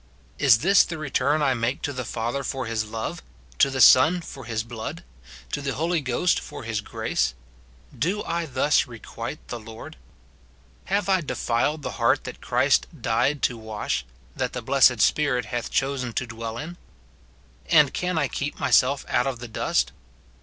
[0.39, 3.19] Is this the return I make to the Father for his love^
[3.59, 5.03] to the Son for his blood,
[5.51, 7.35] to the Holy Ghost for his grace
[7.91, 9.97] P Do I thus requite the Lord?
[10.85, 14.03] Have I defiled the heart that Christ died to wash,
[14.35, 16.77] that the blessed Spirit hath chosen to dwell in?
[17.69, 19.91] And can I keep myself out of the dust